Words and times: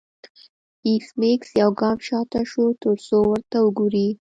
ایس 0.85 1.05
میکس 1.19 1.49
یو 1.61 1.71
ګام 1.81 1.97
شاته 2.07 2.41
شو 2.49 2.65
ترڅو 2.81 3.17
ورته 3.29 3.57
وګوري 3.61 4.07